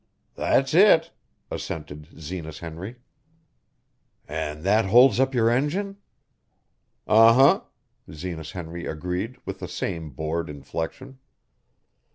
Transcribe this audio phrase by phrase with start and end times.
[0.33, 1.11] "That's it,"
[1.51, 2.95] assented Zenas Henry.
[4.27, 5.97] "An' that holds up your engine."
[7.05, 7.61] "Uh huh,"
[8.11, 11.19] Zenas Henry agreed with the same bored inflection.